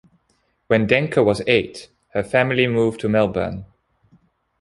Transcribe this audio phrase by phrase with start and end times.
[0.65, 3.65] When Denker was eight, her family moved to Melbourne.